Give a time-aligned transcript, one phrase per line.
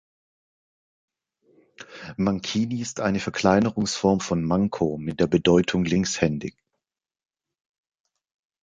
[2.17, 6.57] Mancini ist eine Verkleinerungsform von "Manco" mit der Bedeutung linkshändig.